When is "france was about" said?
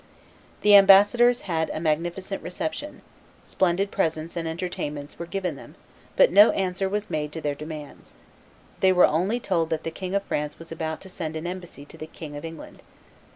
10.23-11.01